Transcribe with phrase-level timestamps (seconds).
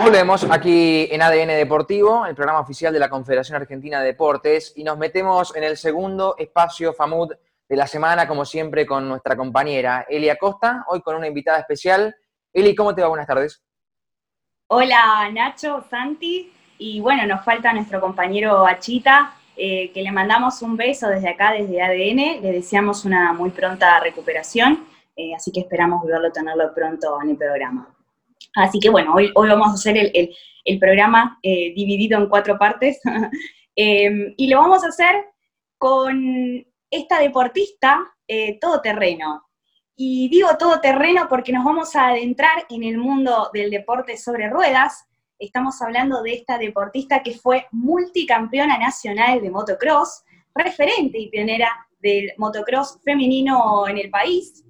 [0.00, 4.84] Volvemos aquí en ADN Deportivo, el programa oficial de la Confederación Argentina de Deportes, y
[4.84, 7.32] nos metemos en el segundo espacio FAMUD
[7.68, 12.14] de la semana, como siempre, con nuestra compañera Eli Acosta, hoy con una invitada especial.
[12.52, 13.08] Eli, ¿cómo te va?
[13.08, 13.60] Buenas tardes.
[14.68, 20.76] Hola Nacho, Santi, y bueno, nos falta nuestro compañero Achita, eh, que le mandamos un
[20.76, 24.86] beso desde acá, desde ADN, le deseamos una muy pronta recuperación,
[25.16, 27.97] eh, así que esperamos volverlo a tenerlo pronto en el programa.
[28.54, 30.30] Así que bueno, hoy, hoy vamos a hacer el,
[30.78, 33.00] programa eh, dividido en cuatro partes
[33.76, 35.24] em, y lo vamos a hacer
[35.78, 39.48] con esta deportista eh, todoterreno.
[39.96, 45.06] Y digo todoterreno porque nos vamos a adentrar en el mundo del deporte sobre ruedas.
[45.38, 50.22] Estamos hablando de esta deportista que fue multicampeona nacional de motocross,
[50.54, 54.64] referente y pionera del motocross femenino en el país.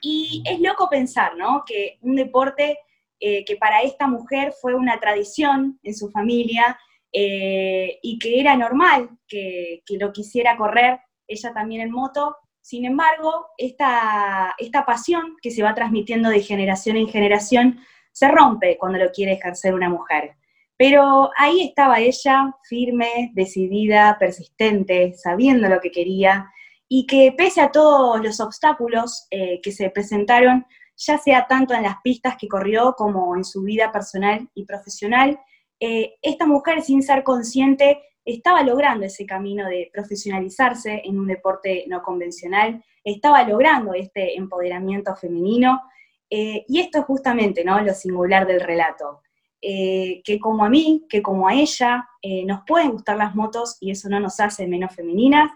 [0.00, 1.64] Y es loco pensar, ¿no?
[1.66, 2.78] Que un deporte
[3.26, 6.78] eh, que para esta mujer fue una tradición en su familia
[7.10, 12.36] eh, y que era normal que, lo quisiera correr ella también en moto.
[12.60, 17.80] Sin embargo, esta, esta pasión que se va transmitiendo de generación en generación
[18.12, 20.36] se rompe cuando lo quiere ejercer una mujer.
[20.76, 26.50] Pero ahí estaba ella, firme, decidida, persistente, sabiendo lo que quería,
[26.90, 30.66] y que pese a todos los obstáculos eh, que se presentaron,
[30.96, 35.38] ya sea tanto en las pistas que corrió como en su vida personal y profesional,
[35.80, 41.84] eh, esta mujer sin ser consciente estaba logrando ese camino de profesionalizarse en un deporte
[41.88, 45.82] no convencional, estaba logrando este empoderamiento femenino,
[46.30, 47.80] eh, y esto es justamente ¿no?
[47.80, 49.20] lo singular del relato,
[49.60, 52.08] eh, que como a mí, que como a ella,
[52.46, 55.50] nos pueden gustar las motos y eso no nos hace menos femeninas,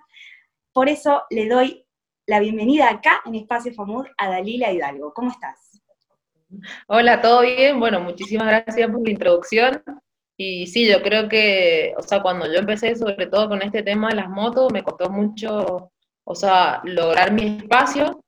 [0.74, 1.87] por eso le doy
[2.28, 5.14] la bienvenida acá en Espacio FAMUD a Dalila Hidalgo.
[5.14, 5.80] ¿Cómo estás?
[6.86, 7.80] Hola, ¿todo bien?
[7.80, 9.82] Bueno, muchísimas gracias por la introducción.
[10.36, 14.10] Y sí, yo creo que, o sea, cuando yo empecé sobre todo con este tema
[14.10, 15.90] de las motos, me costó mucho,
[16.24, 18.22] o sea, lograr mi espacio.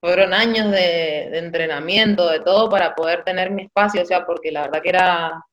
[0.00, 4.62] Fueron años de entrenamiento, de todo, para poder tener mi espacio, o sea, porque la
[4.62, 5.44] verdad que era,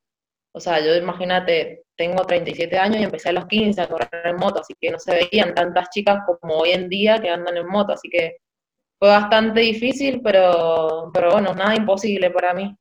[0.51, 4.37] o sea, yo imagínate, tengo 37 años y empecé a los 15 a correr en
[4.37, 7.67] moto, así que no se veían tantas chicas como hoy en día que andan en
[7.67, 8.37] moto, así que
[8.99, 12.75] fue bastante difícil, pero, pero bueno, nada imposible para mí.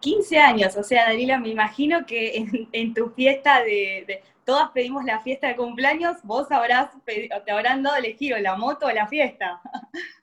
[0.00, 5.20] 15 años, o sea, Dalila, me imagino que en, tu fiesta de, todas pedimos la
[5.20, 9.60] fiesta de cumpleaños, vos habrás te habrán dado elegir o la moto o la fiesta.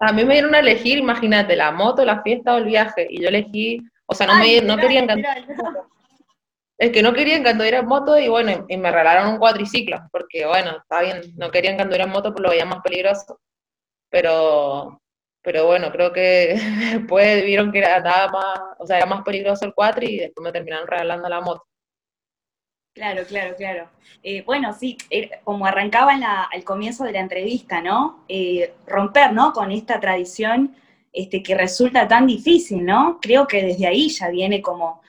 [0.00, 3.20] A mí me dieron a elegir, imagínate, la moto, la fiesta o el viaje, y
[3.20, 5.08] yo elegí, o sea, no, me, no querían
[6.78, 9.98] es que no querían que anduviera en moto y bueno, y me regalaron un cuatriciclo,
[10.12, 13.40] porque bueno, está bien, no querían que anduviera en moto porque lo veían más peligroso.
[14.08, 15.02] Pero,
[15.42, 16.56] pero bueno, creo que
[16.92, 18.00] después vieron que era
[18.30, 21.64] más, o sea, era más peligroso el cuatri y después me terminaron regalando la moto.
[22.94, 23.90] Claro, claro, claro.
[24.22, 26.12] Eh, bueno, sí, er, como arrancaba
[26.50, 28.24] al comienzo de la entrevista, ¿no?
[28.28, 29.52] Eh, romper, ¿no?
[29.52, 30.76] Con esta tradición
[31.12, 33.18] este, que resulta tan difícil, ¿no?
[33.20, 35.02] Creo que desde ahí ya viene como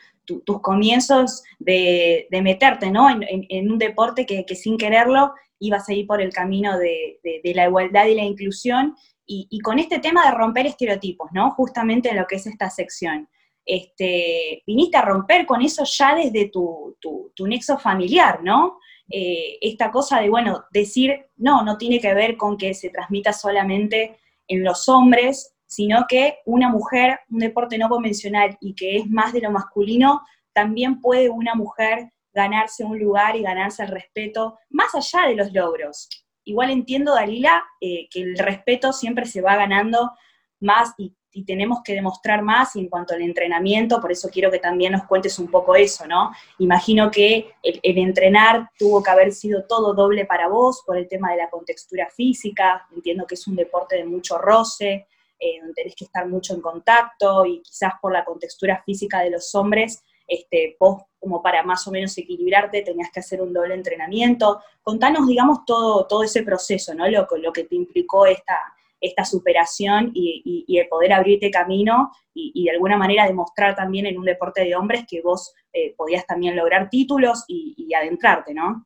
[0.45, 3.09] tus comienzos de, meterte ¿no?
[3.09, 7.19] en, un deporte que, sin quererlo ibas a ir por el camino de,
[7.53, 8.95] la igualdad y la inclusión,
[9.25, 11.51] y, con este tema de romper estereotipos, ¿no?
[11.51, 13.29] justamente en lo que es esta sección.
[13.66, 16.97] Este, viniste a romper con eso ya desde tu,
[17.45, 18.79] nexo familiar, ¿no?
[19.12, 23.34] Eh, esta cosa de, bueno, decir, no, no tiene que ver con que se transmita
[23.34, 29.07] solamente en los hombres, sino que una mujer, un deporte no convencional y que es
[29.07, 34.57] más de lo masculino, también puede una mujer ganarse un lugar y ganarse el respeto,
[34.72, 36.09] más allá de los logros.
[36.44, 40.12] Igual entiendo, Dalila, eh, que el respeto siempre se va ganando
[40.59, 41.16] más y,
[41.46, 45.06] tenemos que demostrar más y en cuanto al entrenamiento, por eso quiero que también nos
[45.06, 46.31] cuentes un poco eso, ¿no?
[46.57, 51.07] Imagino que el, el, entrenar tuvo que haber sido todo doble para vos por el
[51.07, 55.07] tema de la contextura física, entiendo que es un deporte de mucho roce,
[55.39, 59.31] eh, donde tenés que estar mucho en contacto y quizás por la contextura física de
[59.31, 63.74] los hombres, este, vos como para más o menos equilibrarte tenías que hacer un doble
[63.74, 64.62] entrenamiento.
[64.81, 67.07] Contanos, digamos, todo, todo ese proceso, ¿no?
[67.09, 68.57] Lo, lo que te implicó esta,
[69.01, 74.25] esta superación y, el poder abrirte camino y, de alguna manera demostrar también en un
[74.25, 78.86] deporte de hombres que vos eh, podías también lograr títulos y, adentrarte, ¿no?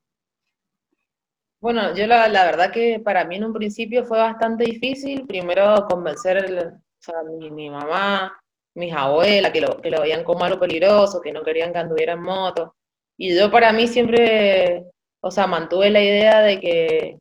[1.64, 6.38] Bueno, yo la, verdad que para mí en un principio fue bastante difícil, primero convencer
[6.38, 8.38] a mi, mamá,
[8.76, 12.14] mis abuelas, que lo, que lo veían como algo peligroso, que no querían que anduviera
[12.14, 12.76] en moto.
[13.18, 14.84] Y yo para mí siempre,
[15.22, 17.20] o sea, mantuve la idea de que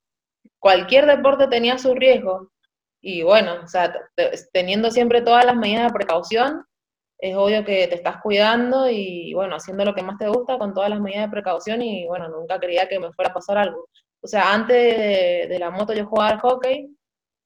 [0.59, 2.51] cualquier deporte tenía su riesgo.
[3.01, 3.95] Y bueno, o sea,
[4.53, 6.65] teniendo siempre todas las medidas de precaución,
[7.19, 10.75] es obvio que te estás cuidando y, bueno, haciendo lo que más te gusta con
[10.75, 13.89] todas las medidas de precaución y, bueno, nunca quería que me fuera a pasar algo.
[14.23, 16.97] O sea, antes de, la moto yo jugaba al hockey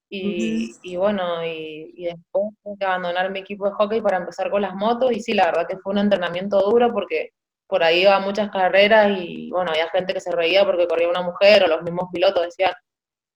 [0.09, 4.51] y, y bueno, y, y, después tuve que abandonar mi equipo de hockey para empezar
[4.51, 7.31] con las motos y sí, la verdad que fue un entrenamiento duro porque
[7.67, 11.23] por ahí iba muchas carreras y, bueno, había gente que se reía porque corría una
[11.23, 12.73] mujer o los mismos pilotos decían,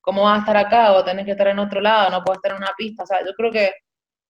[0.00, 0.92] ¿cómo vas a estar acá?
[0.92, 3.02] O tenés que estar en otro lado, no puedes estar en una pista.
[3.02, 3.72] O sea, yo creo que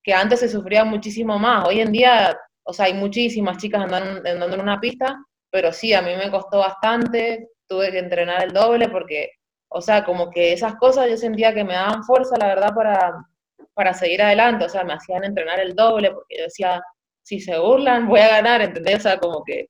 [0.02, 1.66] que antes se sufría muchísimo más.
[1.66, 5.92] Hoy en día, o sea, hay muchísimas chicas andando, andando en una pista, pero sí,
[5.92, 9.30] a mí me costó bastante, tuve que entrenar el doble porque,
[9.68, 13.24] o sea, como que esas cosas yo sentía que me daban fuerza, la verdad, para,
[13.74, 16.82] para seguir adelante, o sea, me hacían entrenar el doble porque yo decía,
[17.22, 18.98] si se burlan, voy a ganar, ¿entendés?
[18.98, 19.68] O sea, como que,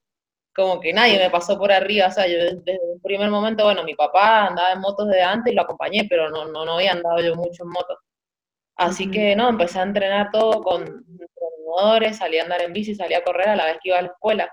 [0.54, 3.84] como que nadie me pasó por arriba, o sea, yo desde el primer momento, bueno,
[3.84, 6.92] mi papá andaba en motos de antes y lo acompañé, pero no, no, no había
[6.92, 7.98] andado yo mucho en motos.
[8.76, 13.14] Así que no, empecé a entrenar todo con entrenadores, salí a andar en bici, salí
[13.14, 14.50] a correr a la vez que iba a la escuela.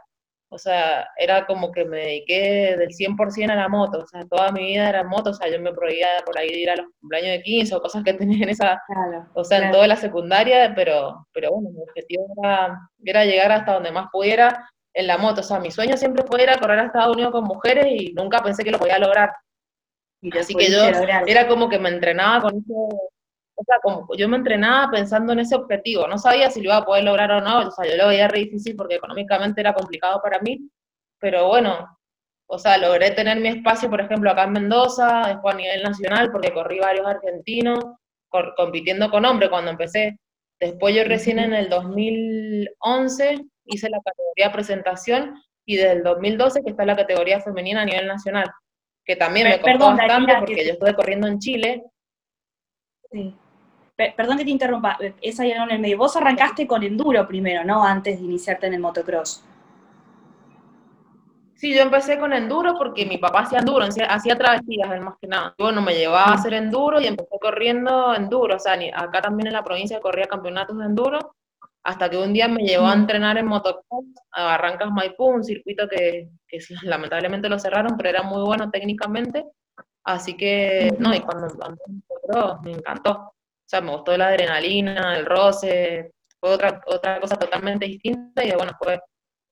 [0.50, 4.00] O sea, era como que me dediqué del 100% a la moto.
[4.00, 5.32] O sea, toda mi vida era moto.
[5.32, 7.82] O sea, yo me prohibía por ahí de ir a los cumpleaños de 15 o
[7.82, 8.82] cosas que tenía en esa.
[9.34, 10.74] o sea, en toda la secundaria.
[10.76, 15.42] Pero, pero bueno, mi objetivo era, era llegar hasta donde más pudiera en la moto.
[15.42, 18.14] O sea, mi sueño siempre fue ir a correr a Estados Unidos con mujeres y
[18.14, 19.34] nunca pensé que lo podía lograr.
[20.22, 20.84] Y Así que yo
[21.28, 23.12] era como que me entrenaba con eso
[23.60, 26.78] o sea, como yo me entrenaba pensando en ese objetivo, no sabía si lo iba
[26.78, 29.74] a poder lograr o no, o sea, yo lo veía re difícil porque económicamente era
[29.74, 30.70] complicado para mí,
[31.20, 31.98] pero bueno,
[32.46, 36.32] o sea, logré tener mi espacio, por ejemplo, acá en Mendoza, después a nivel nacional,
[36.32, 37.84] porque corrí varios argentinos,
[38.56, 40.20] compitiendo con hombres cuando empecé.
[40.60, 46.70] Después yo recién en el 2011 hice la categoría presentación y desde el 2012 que
[46.72, 48.50] está la categoría femenina a nivel nacional,
[49.04, 51.84] que también me costó bastante porque yo estuve corriendo en Chile.
[53.12, 53.36] Sí
[53.98, 55.98] perdón que te interrumpa, esa ya en el medio.
[55.98, 57.84] Vos arrancaste con enduro primero, ¿no?
[57.84, 59.44] Antes de iniciarte en el motocross.
[61.56, 65.56] Sí, yo empecé con enduro porque mi papá hacía enduro, hacía travesías, más que nada.
[65.58, 68.58] Bueno, me llevaba a hacer enduro y empecé corriendo enduro.
[68.58, 71.34] O sea, acá también en la provincia corría campeonatos de enduro,
[71.84, 75.88] hasta que un día me llevó a entrenar en motocross a Barrancas Maipú, un circuito
[75.90, 79.44] que, que lamentablemente lo cerraron, pero era muy bueno técnicamente.
[80.04, 81.48] Así que, no, y cuando
[82.62, 83.34] me encantó.
[83.68, 88.52] O sea, me gustó la adrenalina, el roce, fue otra, otra cosa totalmente distinta y
[88.54, 88.98] bueno, fue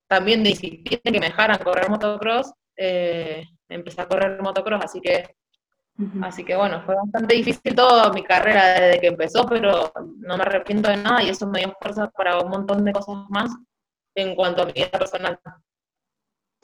[0.08, 5.36] también de disciplina que me dejaran correr motocross, eh, empecé a correr motocross, así que,
[6.22, 10.44] así que bueno, fue bastante difícil toda mi carrera desde que empezó, pero no me
[10.44, 13.50] arrepiento de nada y eso me dio fuerza para un montón de cosas más
[14.14, 15.38] en cuanto a mi vida personal.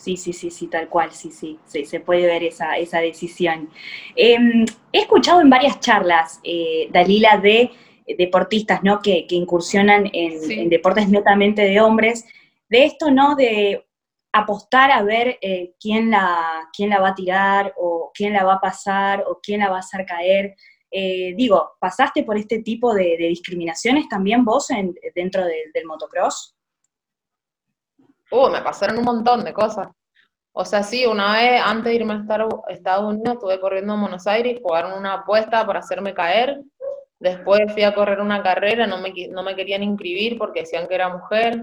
[0.03, 3.71] Sí, sí, sí, sí, tal cual, sí, sí, sí se puede ver esa, esa decisión.
[4.17, 7.71] Em, he escuchado en varias charlas, eh, Dalila, de
[8.19, 9.01] deportistas, ¿no?
[9.01, 12.25] Que, incursionan en, deportes netamente de hombres,
[12.69, 13.37] de esto, ¿no?
[13.37, 13.87] De
[14.33, 18.55] apostar a ver eh, quién, la, quién la va a tirar o quién la va
[18.55, 20.57] a pasar o quién la va a hacer caer.
[20.91, 26.57] Eh, digo, ¿pasaste por este tipo de, discriminaciones también vos en, dentro del motocross?
[28.33, 29.89] Uh, me pasaron un montón de cosas.
[30.53, 34.27] O sea, sí, una vez antes de irme a Estados Unidos estuve corriendo en Buenos
[34.27, 36.63] Aires, jugaron una apuesta para hacerme caer.
[37.21, 40.95] Después fui a correr una carrera, no me, no me querían inscribir porque decían que
[40.95, 41.63] era mujer,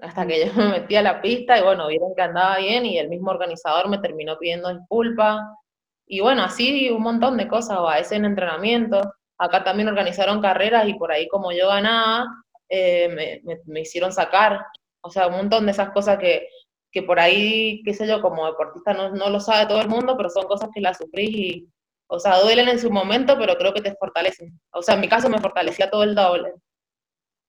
[0.00, 2.98] hasta que yo me metí a la pista y bueno, vieron que andaba bien y
[2.98, 5.40] el mismo organizador me terminó pidiendo disculpas.
[6.06, 9.02] Y bueno, así un montón de cosas, o a veces en entrenamiento.
[9.38, 12.26] Acá también organizaron carreras y por ahí como yo ganaba,
[12.70, 14.60] eh, me, me hicieron sacar
[15.06, 16.48] o sea, un montón de esas cosas que,
[16.90, 20.16] que por ahí, qué sé yo, como deportista no, no lo sabe todo el mundo,
[20.16, 21.68] pero son cosas que las sufrís y,
[22.08, 24.58] o sea, duelen en su momento, pero creo que te fortalecen.
[24.72, 26.54] O sea, en mi caso me fortalecía todo el doble.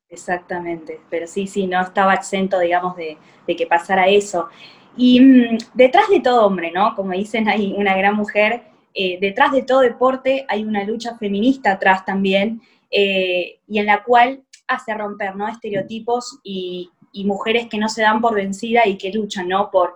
[0.10, 4.48] Exactamente, pero sí, sí, no estaba exento, digamos, de, de que pasara eso.
[4.96, 6.96] Y mm, detrás de todo hombre, ¿no?
[6.96, 8.64] Como dicen, hay una gran mujer.
[8.94, 14.04] Eh, detrás de todo deporte hay una lucha feminista atrás también, eh, y en la
[14.04, 15.48] cual hace romper, ¿no?
[15.48, 19.70] Estereotipos y, y mujeres que no se dan por vencida y que luchan, ¿no?
[19.72, 19.96] Por,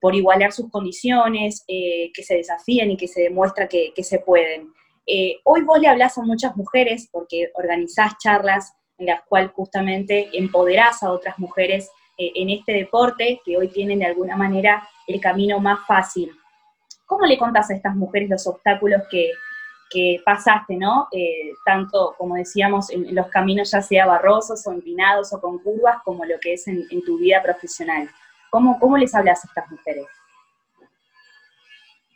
[0.00, 4.72] por igualar sus condiciones, eh, que se desafíen y que se demuestra que, se pueden.
[5.06, 10.28] Eh, hoy vos le hablás a muchas mujeres porque organizás charlas en las cuales justamente
[10.32, 15.20] empoderás a otras mujeres eh, en este deporte que hoy tienen de alguna manera el
[15.20, 16.30] camino más fácil.
[17.06, 19.30] ¿Cómo le contás a estas mujeres los obstáculos que,
[19.90, 21.08] que pasaste, ¿no?
[21.12, 25.98] Eh, tanto, como decíamos, en, los caminos ya sea barrosos o empinados o con curvas,
[26.04, 28.08] como lo que es en, tu vida profesional.
[28.50, 30.06] ¿Cómo, ¿Cómo, les hablas a estas mujeres?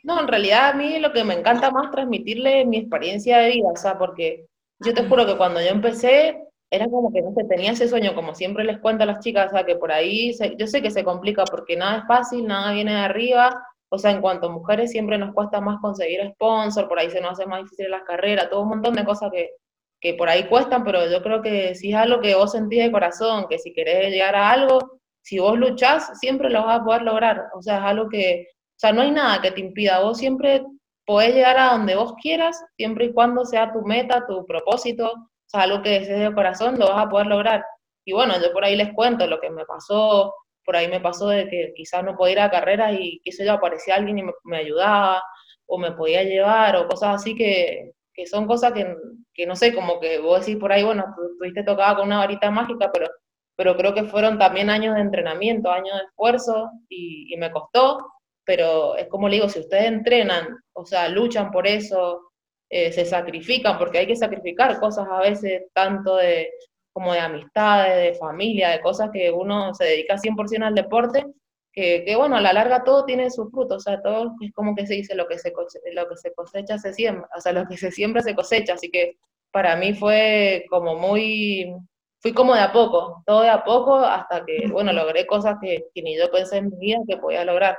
[0.03, 3.69] No, en realidad a mí lo que me encanta más transmitirle mi experiencia de vida,
[3.71, 4.47] o sea, porque
[4.79, 8.15] yo te juro que cuando yo empecé, era como que no se tenía ese sueño,
[8.15, 10.89] como siempre les cuento a las chicas, o sea, que por ahí, yo sé que
[10.89, 14.51] se complica porque nada es fácil, nada viene de arriba, o sea, en cuanto a
[14.51, 18.03] mujeres siempre nos cuesta más conseguir sponsor, por ahí se nos hace más difícil las
[18.03, 19.51] carreras, todo un montón de cosas que,
[19.99, 22.91] que por ahí cuestan, pero yo creo que si es algo que vos sentís de
[22.91, 27.01] corazón, que si querés llegar a algo, si vos luchás, siempre lo vas a poder
[27.01, 27.49] lograr.
[27.53, 30.63] O sea, es algo que, o sea, no hay nada que te impida, vos siempre
[31.05, 35.47] podés llegar a donde vos quieras, siempre y cuando sea tu meta, tu propósito, o
[35.47, 37.65] sea, algo que desees de corazón, lo vas a poder lograr.
[38.05, 40.33] Y bueno, yo por ahí les cuento lo que me pasó,
[40.65, 43.45] por ahí me pasó de que quizás no podía ir a carreras y qué sé
[43.45, 45.23] yo, aparecía alguien y me, ayudaba,
[45.65, 48.95] o me podía llevar, o cosas así que, que son cosas que,
[49.33, 52.19] que, no sé, como que vos decís por ahí, bueno, tú estuviste tocada con una
[52.19, 53.07] varita mágica, pero,
[53.55, 58.05] pero creo que fueron también años de entrenamiento, años de esfuerzo, y, me costó,
[58.45, 62.31] pero es como le digo, si ustedes entrenan, o sea, luchan por eso,
[62.69, 66.49] eh, se sacrifican, porque hay que sacrificar cosas a veces, tanto de
[66.93, 71.25] como de amistades, de familia, de cosas que uno se dedica 100% al deporte,
[71.73, 74.75] que, que, bueno, a la larga todo tiene sus frutos, o sea, todo es como
[74.75, 75.53] que se dice, lo que se,
[75.93, 78.89] lo que se cosecha se siembra, o sea, lo que se siembra se cosecha, así
[78.89, 79.17] que
[79.51, 81.73] para mí fue como muy,
[82.19, 85.85] fui como de a poco, todo de a poco, hasta que, bueno, logré cosas que,
[85.93, 87.77] que ni yo pensé en mi vida que podía lograr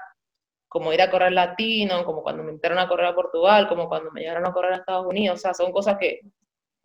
[0.69, 4.11] como ir a correr latino, como cuando me invitaron a correr a Portugal, como cuando
[4.11, 6.21] me llegaron a correr a Estados Unidos, o sea, son cosas que,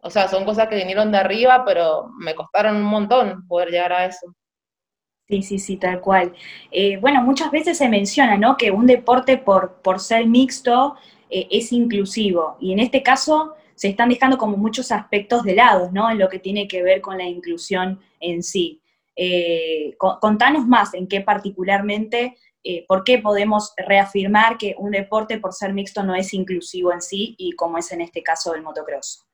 [0.07, 3.91] o sea, son cosas que vinieron de arriba, pero me costaron un montón poder llegar
[3.91, 4.33] a eso.
[5.27, 6.33] Sí, sí, sí, tal cual.
[6.71, 8.55] Eh, bueno, muchas veces se menciona, ¿no?
[8.55, 10.95] Que un deporte por, por ser mixto
[11.29, 15.91] eh, es inclusivo, y en este caso se están dejando como muchos aspectos de lado,
[15.91, 16.09] ¿no?
[16.09, 18.81] En lo que tiene que ver con la inclusión en sí.
[19.13, 22.37] Eh, contanos más en qué particularmente
[22.85, 27.33] por qué podemos reafirmar que un deporte por ser mixto no es inclusivo en sí
[27.37, 29.26] y como es en este caso el motocross.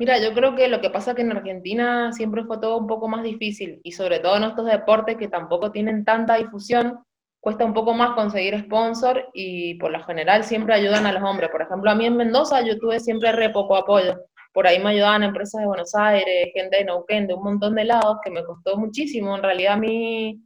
[0.00, 2.86] Mira, yo creo que lo que pasa es que en Argentina siempre fue todo un
[2.86, 7.04] poco más difícil y sobre todo en estos deportes que tampoco tienen tanta difusión,
[7.38, 11.50] cuesta un poco más conseguir sponsor y por lo general siempre ayudan a los hombres.
[11.50, 14.16] Por ejemplo, a mí en Mendoza yo tuve siempre re poco apoyo.
[14.54, 17.84] Por ahí me ayudaban empresas de Buenos Aires, gente de Neuquén, de un montón de
[17.84, 19.36] lados que me costó muchísimo.
[19.36, 20.40] En realidad a mí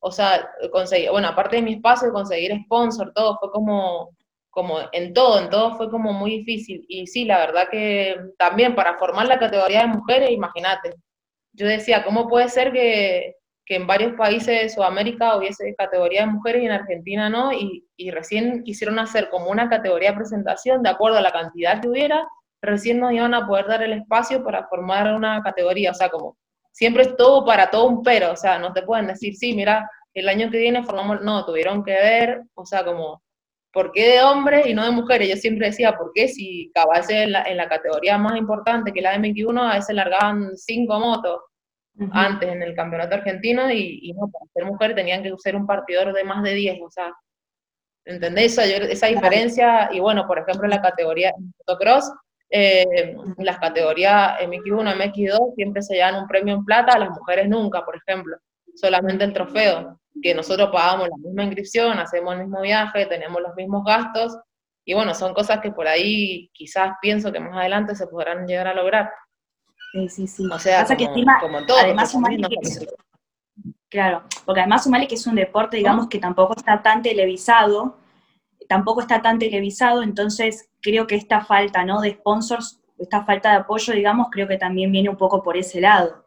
[0.00, 4.16] o sea, conseguir, bueno, aparte de mi espacio, conseguir sponsor, todo fue como,
[4.50, 6.84] como en todo, en todo fue como muy difícil.
[6.88, 10.94] Y sí, la verdad que también para formar la categoría de mujeres, imagínate,
[11.52, 16.32] yo decía, ¿cómo puede ser que, que, en varios países de Sudamérica hubiese categoría de
[16.32, 17.52] mujeres y en Argentina no?
[17.52, 21.80] Y, y recién quisieron hacer como una categoría de presentación de acuerdo a la cantidad
[21.80, 22.26] que hubiera,
[22.62, 26.36] recién nos iban a poder dar el espacio para formar una categoría, o sea, como
[26.72, 29.88] siempre es todo para todo un pero, o sea, no te pueden decir, sí, mira,
[30.14, 33.22] el año que viene formamos, no, tuvieron que ver, o sea, como,
[33.72, 35.28] ¿por qué de hombres y no de mujeres?
[35.28, 39.00] Yo siempre decía, ¿por qué si veces en la, en la categoría más importante que
[39.00, 41.40] la de MX1, a veces largaban cinco motos
[42.12, 46.14] antes en el campeonato argentino y, no, para ser mujer tenían que ser un partidor
[46.14, 47.12] de más de 10, o sea,
[48.04, 48.58] ¿entendés?
[48.58, 52.10] Esa, esa diferencia, y bueno, por ejemplo, en la categoría motocross,
[52.48, 57.48] eh, las categorías MX1, MX2 siempre se llevan un premio en plata, a las mujeres
[57.48, 58.36] nunca, por ejemplo,
[58.74, 63.54] solamente el trofeo, que nosotros pagamos la misma inscripción, hacemos el mismo viaje, tenemos los
[63.54, 64.36] mismos gastos,
[64.84, 68.66] y bueno, son cosas que por ahí quizás pienso que más adelante se podrán llegar
[68.66, 69.10] a lograr.
[69.92, 70.46] Sí, sí, sí.
[70.50, 72.86] O sea, como, que como todo, además que
[73.88, 77.98] claro, porque además sumale que es un deporte, digamos, que tampoco está tan televisado,
[78.68, 82.00] tampoco está tan televisado, entonces creo que esta falta ¿no?
[82.00, 85.80] de sponsors, esta falta de apoyo, digamos, creo que también viene un poco por ese
[85.80, 86.24] lado.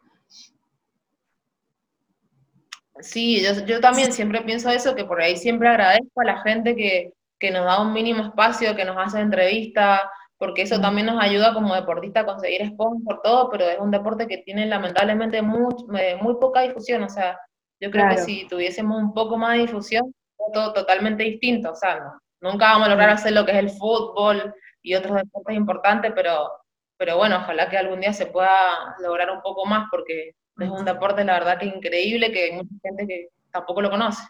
[3.00, 7.12] Sí, yo, también siempre pienso eso, que por ahí siempre agradezco a la gente que,
[7.52, 10.02] nos da un mínimo espacio, que nos hace entrevistas,
[10.38, 14.28] porque eso también nos ayuda como deportista a conseguir sponsor, todo, pero es un deporte
[14.28, 15.74] que tiene lamentablemente muy,
[16.22, 17.38] muy poca difusión, o sea,
[17.82, 20.14] yo creo que si tuviésemos un poco más de difusión,
[20.54, 23.70] todo totalmente distinto, o sea, no, Nunca vamos a lograr hacer lo que es el
[23.70, 26.52] fútbol y otros deportes importantes, pero,
[26.98, 30.86] pero bueno, ojalá que algún día se pueda lograr un poco más, porque es un
[30.86, 34.24] deporte, la verdad, que increíble, que hay mucha gente que tampoco lo conoce.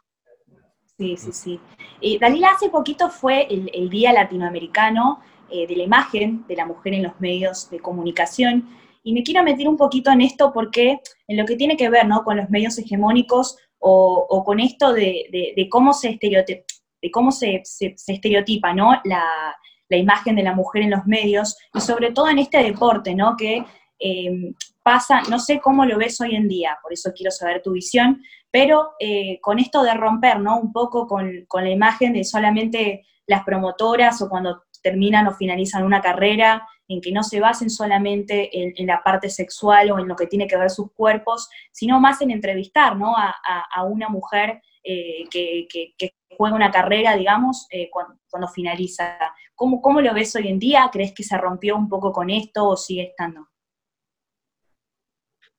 [0.97, 1.59] Sí, sí, sí.
[2.01, 6.93] Eh, Dalila, hace poquito fue el, Día Latinoamericano eh, de la Imagen de la Mujer
[6.93, 8.69] en los Medios de Comunicación,
[9.05, 12.07] y me quiero meter un poquito en esto porque en lo que tiene que ver
[12.07, 12.23] ¿no?
[12.23, 16.63] con los medios hegemónicos o, con esto de, de cómo se estereotipa,
[17.03, 17.61] de cómo se,
[18.07, 18.99] estereotipa ¿no?
[19.03, 19.55] La,
[19.95, 23.35] imagen de la mujer en los medios, y sobre todo en este deporte, ¿no?
[23.37, 23.63] que
[23.99, 27.71] em, pasa, no sé cómo lo ves hoy en día, por eso quiero saber tu
[27.71, 28.21] visión,
[28.51, 30.59] pero eh, con esto de romper ¿no?
[30.59, 36.01] un poco con, la imagen de solamente las promotoras o cuando terminan o finalizan una
[36.01, 40.27] carrera, en que no se basen solamente en, la parte sexual o en lo que
[40.27, 43.15] tiene que ver sus cuerpos, sino más en entrevistar ¿no?
[43.15, 49.17] a, una mujer eh, que, juega una carrera, digamos, eh, cuando, finaliza.
[49.55, 50.89] ¿Cómo, ¿Cómo lo ves hoy en día?
[50.91, 53.47] ¿Crees que se rompió un poco con esto o sigue estando?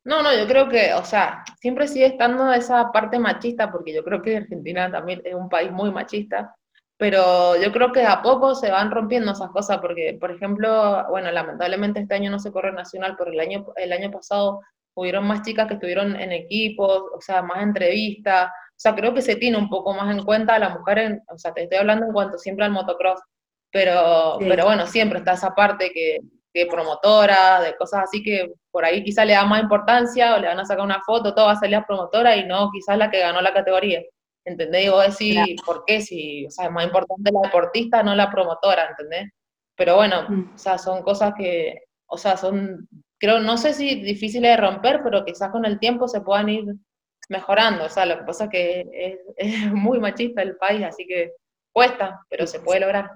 [0.04, 4.04] No, no, yo creo que, o sea, siempre sigue estando esa parte machista, porque yo
[4.04, 6.54] creo que Argentina también es un país muy machista,
[6.98, 11.30] pero yo creo que a poco se van rompiendo esas cosas, porque, por ejemplo, bueno,
[11.30, 14.60] lamentablemente este año no se corre nacional, pero el año, el año pasado
[14.94, 19.22] hubieron más chicas que estuvieron en equipos, o sea, más entrevistas, o sea, creo que
[19.22, 22.06] se tiene un poco más en cuenta a la mujer, o sea, te estoy hablando
[22.06, 23.20] en cuanto siempre al motocross,
[23.72, 26.20] pero, pero bueno, siempre está esa parte que,
[26.54, 30.46] que promotora, de cosas así que por ahí quizás le da más importancia o le
[30.46, 33.10] van a sacar una foto, todo va a salir a promotora y no quizás la
[33.10, 34.00] que ganó la categoría.
[34.46, 34.86] ¿Entendés?
[34.86, 36.00] Y vos decís, ¿por qué?
[36.00, 39.32] Si, o sea, es más importante la deportista, no la promotora, ¿entendés?
[39.74, 40.54] Pero bueno, mm.
[40.54, 45.00] o sea, son cosas que, o sea, son, creo, no sé si difíciles de romper,
[45.02, 46.64] pero quizás con el tiempo se puedan ir
[47.30, 47.84] mejorando.
[47.84, 51.32] O sea, lo que pasa es que es, es muy machista el país, así que
[51.72, 53.10] cuesta, pero se puede lograr.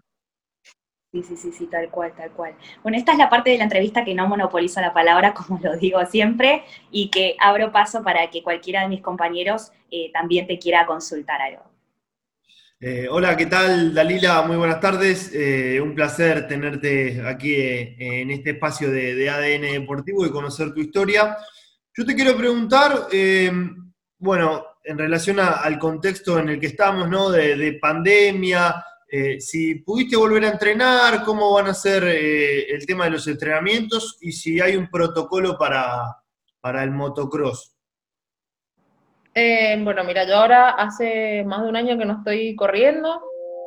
[1.10, 2.54] Sí, sí, sí, sí, tal cual, tal cual.
[2.82, 5.74] Bueno, esta es la parte de la entrevista que no monopolizo la palabra, como lo
[5.76, 10.58] digo siempre, y que abro paso para que cualquiera de mis compañeros eh, también te
[10.58, 11.62] quiera consultar algo.
[12.80, 14.42] Eh, hola, ¿qué tal, Dalila?
[14.42, 15.32] Muy buenas tardes.
[15.34, 21.38] Eh, un placer tenerte aquí en este espacio de, ADN Deportivo y conocer tu historia.
[21.96, 23.08] Yo te quiero preguntar,
[24.18, 27.30] bueno, en relación al contexto en el que estamos, ¿no?
[27.30, 33.04] de pandemia, eh, si pudiste volver a entrenar, cómo van a ser eh, el tema
[33.04, 36.14] de los entrenamientos y si hay un protocolo para,
[36.82, 37.74] el motocross.
[39.34, 43.22] Eh, bueno, mira, yo ahora hace más de un año que no estoy corriendo,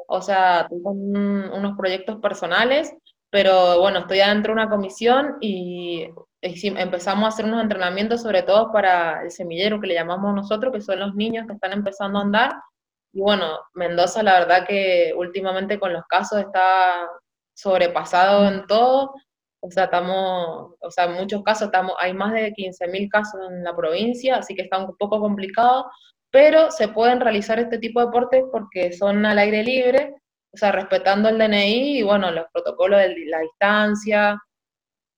[0.07, 2.93] o sea, tengo unos proyectos personales,
[3.31, 6.07] pero bueno, estoy adentro de una comisión y
[6.41, 10.81] empezamos a hacer unos entrenamientos sobre todo para el semillero que le llamamos nosotros, que
[10.81, 12.51] son los niños que están empezando a andar,
[13.13, 17.07] y bueno, Mendoza la verdad que últimamente con los casos está
[17.53, 19.13] sobrepasado en todo.
[19.63, 23.63] O sea, estamos, o sea, en muchos casos estamos, hay más de 15.000 casos en
[23.63, 25.85] la provincia, así que está un poco complicado,
[26.31, 30.15] pero se pueden realizar este tipo de deportes porque son al aire libre,
[30.51, 34.39] o sea, respetando el DNI y bueno, los protocolos de la distancia,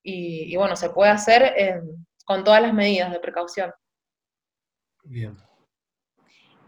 [0.03, 1.53] y, bueno, se puede hacer
[2.25, 3.71] con todas las medidas de precaución.
[5.03, 5.37] Bien.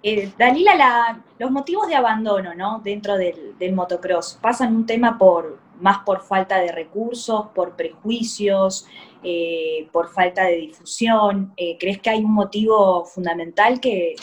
[0.08, 2.80] Eh, Dalila, los motivos de abandono ¿no?
[2.84, 8.88] dentro del, motocross pasan un tema por más por falta de recursos, por prejuicios,
[9.24, 11.54] eh, por falta de difusión.
[11.58, 14.14] Eh, ¿Crees que hay un motivo fundamental que,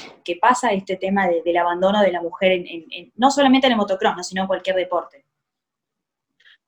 [0.41, 2.65] pasa este tema del abandono de la mujer,
[3.17, 5.27] no solamente en el motocross, sino en cualquier deporte?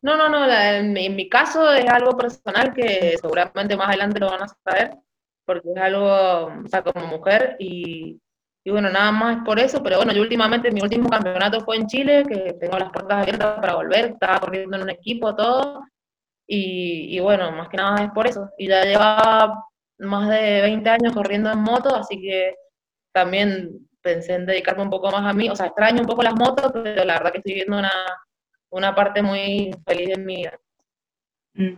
[0.02, 4.42] No, no, no, en, mi, caso es algo personal que seguramente más adelante lo van
[4.42, 4.96] a saber,
[5.44, 8.20] porque es algo, o sea, como mujer y
[8.66, 11.86] y bueno, nada más por eso, pero bueno, yo últimamente, mi último campeonato fue en
[11.86, 15.82] Chile, que tengo las puertas abiertas para volver, estaba corriendo en un equipo, todo,
[16.46, 18.50] y, bueno, más que nada es por eso.
[18.58, 19.64] Y ya lleva
[19.98, 22.54] más de 20 años corriendo en moto, así que
[23.12, 26.34] también pensé en dedicarme un poco más a mí, o sea, extraño un poco las
[26.34, 27.92] motos, pero la verdad que estoy viendo una,
[28.70, 30.58] una parte muy feliz en mi vida.
[31.54, 31.72] Mm.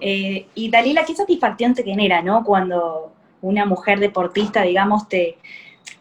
[0.00, 2.44] Eh, y Dalila, qué satisfacción te genera, ¿no?
[2.44, 5.38] Cuando una mujer deportista, digamos, te,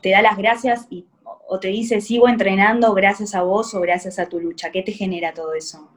[0.02, 4.20] te da las gracias y, o te dice, sigo entrenando gracias a vos o gracias
[4.20, 4.72] a tu lucha?
[4.72, 5.90] ¿Qué te genera todo eso?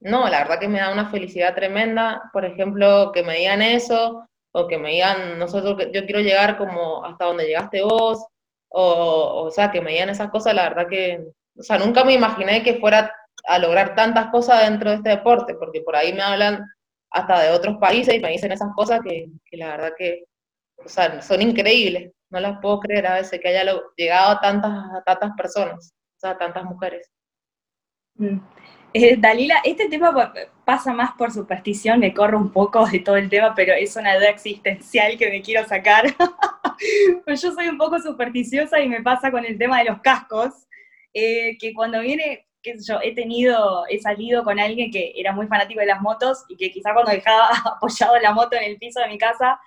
[0.00, 4.26] No, la verdad que me da una felicidad tremenda, por ejemplo, que me digan eso,
[4.52, 8.24] o que me digan, nosotros, yo quiero llegar como hasta donde llegaste vos,
[8.68, 11.22] o, o sea, que me digan esas cosas, la verdad que,
[11.56, 13.12] o sea, nunca me imaginé que fuera
[13.46, 16.64] a lograr tantas cosas dentro de este deporte, porque por ahí me hablan
[17.10, 20.24] hasta de otros países y me dicen esas cosas que, que la verdad que,
[20.84, 22.12] o sea, son increíbles.
[22.30, 26.38] No las puedo creer a veces que haya llegado a tantas, tantas personas, o sea,
[26.38, 27.10] tantas mujeres.
[28.14, 28.38] Mm.
[28.92, 30.32] Eh, Dalila, este tema
[30.64, 34.16] pasa más por superstición, me corro un poco de todo el tema, pero es una
[34.16, 36.14] duda existencial que me quiero sacar.
[37.24, 40.66] pues yo soy un poco supersticiosa y me pasa con el tema de los cascos,
[41.14, 45.32] eh, que cuando viene, qué sé yo, he tenido, he salido con alguien que era
[45.32, 48.78] muy fanático de las motos y que quizá cuando dejaba apoyado la moto en el
[48.78, 49.60] piso de mi casa,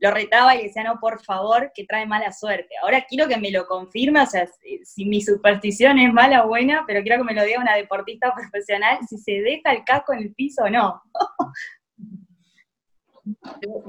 [0.00, 2.74] lo retaba y le decía, no, por favor, que trae mala suerte.
[2.82, 4.46] Ahora quiero que me lo confirme, o sea,
[4.84, 8.32] si, mi superstición es mala o buena, pero quiero que me lo diga una deportista
[8.34, 11.02] profesional, si se deja el casco en el piso o no.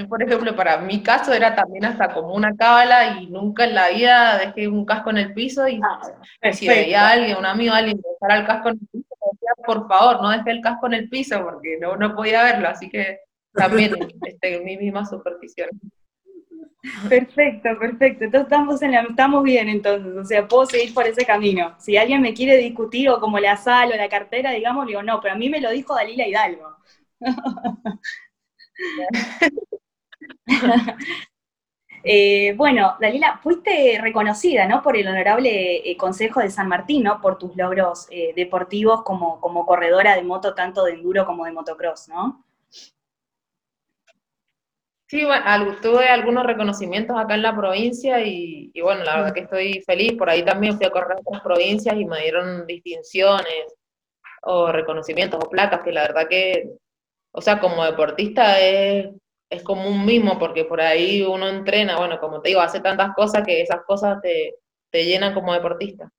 [0.09, 3.89] por ejemplo, para mi caso era también hasta como una cábala y nunca en la
[3.89, 7.73] vida dejé un casco en el piso y ah, si veía a alguien, un amigo,
[7.73, 10.93] alguien dejar el casco en el piso, decía, por favor, no deje el casco en
[10.93, 13.24] el piso porque no, no podía verlo, así que
[13.55, 15.67] también este, en mi misma superficie.
[17.09, 18.25] Perfecto, perfecto.
[18.25, 21.75] Entonces estamos, en la, estamos bien entonces, o sea, puedo seguir por ese camino.
[21.79, 25.19] Si alguien me quiere discutir o como la sal o la cartera, digamos, digo, no,
[25.19, 26.77] pero a mí me lo dijo Dalila Hidalgo.
[32.07, 34.83] Eh, bueno, Dalila, fuiste reconocida ¿no?
[34.83, 37.19] por el Honorable eh, Consejo de San Martín, ¿no?
[37.19, 41.51] por tus logros eh, deportivos como, como corredora de moto, tanto de enduro como de
[41.51, 42.44] motocross, ¿no?
[45.15, 49.81] Sí, bueno, tuve algunos reconocimientos acá en la provincia y, bueno, la verdad que estoy
[49.85, 50.13] feliz.
[50.17, 53.73] Por ahí también fui a correr a otras provincias y me dieron distinciones
[54.41, 56.69] o reconocimientos o placas que la verdad que,
[57.31, 59.07] o sea, como deportista es
[59.49, 63.15] es como un mismo, porque por ahí uno entrena, bueno, como te digo, hace tantas
[63.15, 64.55] cosas que esas cosas te,
[64.91, 66.11] llenan como deportista.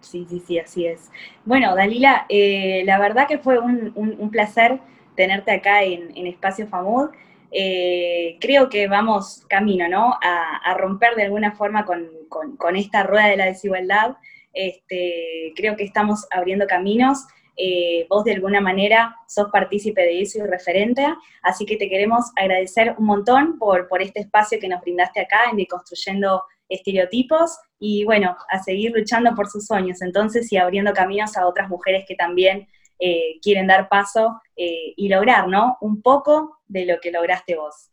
[0.00, 1.12] Sí, sí, sí, así es.
[1.44, 4.80] Bueno, Dalila, eh, la verdad que fue un, placer
[5.14, 7.10] tenerte acá en, Espacio FAMUD.
[7.56, 10.18] Eh, creo que vamos camino, ¿no?
[10.20, 14.16] A, romper de alguna forma con, esta rueda de la desigualdad.
[14.52, 20.38] Este, creo que estamos abriendo caminos eh, vos de alguna manera sos partícipe de eso
[20.38, 21.06] y referente,
[21.42, 25.44] así que te queremos agradecer un montón por, por este espacio que nos brindaste acá
[25.50, 31.36] en Deconstruyendo Estereotipos y bueno, a seguir luchando por sus sueños entonces y abriendo caminos
[31.36, 32.66] a otras mujeres que también
[32.98, 35.76] eh, quieren dar paso eh, y lograr, ¿no?
[35.80, 37.90] Un poco de lo que lograste vos.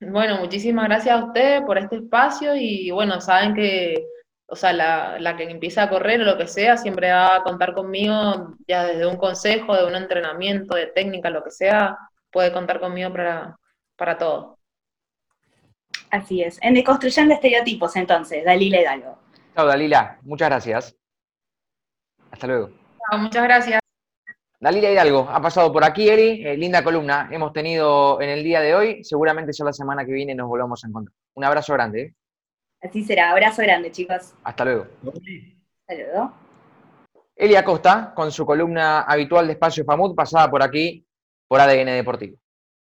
[0.00, 4.06] Bueno, muchísimas gracias a ustedes por este espacio y bueno, saben que
[4.48, 7.74] o sea, la, que empieza a correr o lo que sea, siempre va a contar
[7.74, 11.98] conmigo, ya desde un consejo, de un entrenamiento, de técnica, lo que sea,
[12.30, 13.58] puede contar conmigo para,
[13.96, 14.58] para todo.
[16.10, 16.58] Así es.
[16.62, 19.18] En Deconstruyendo Estereotipos, entonces, Dalila Hidalgo.
[19.54, 20.18] Chao, Dalila.
[20.22, 20.96] Muchas gracias.
[22.36, 22.70] Hasta luego.
[23.18, 23.80] muchas gracias.
[24.60, 26.46] Dalila Hidalgo ha pasado por aquí, Eri.
[26.46, 29.04] Eh, linda columna hemos tenido en el día de hoy.
[29.04, 31.14] Seguramente ya la semana que viene nos volvamos a encontrar.
[31.32, 32.02] Un abrazo grande.
[32.02, 32.14] ¿eh?
[32.82, 33.30] Así será.
[33.30, 34.34] Abrazo grande, chicos.
[34.44, 34.86] Hasta luego.
[35.06, 36.32] Hasta luego.
[37.34, 41.06] Elia Costa, con su columna habitual de Espacio FAMUD, pasada por aquí
[41.48, 42.36] por ADN Deportivo.